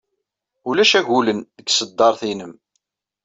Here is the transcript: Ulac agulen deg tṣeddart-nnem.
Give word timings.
Ulac 0.69 0.91
agulen 0.99 1.39
deg 1.57 1.67
tṣeddart-nnem. 1.67 2.53